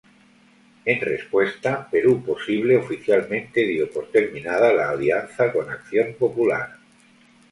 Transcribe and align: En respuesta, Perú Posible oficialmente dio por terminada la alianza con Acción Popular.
En 0.83 0.99
respuesta, 0.99 1.87
Perú 1.87 2.23
Posible 2.25 2.75
oficialmente 2.75 3.61
dio 3.61 3.87
por 3.91 4.09
terminada 4.09 4.73
la 4.73 4.89
alianza 4.89 5.53
con 5.53 5.69
Acción 5.69 6.15
Popular. 6.17 6.77